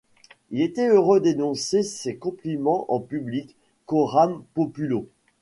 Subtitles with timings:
[0.49, 3.55] Il était heureux d’énoncer ses compliments en public,
[3.85, 5.05] coram populo.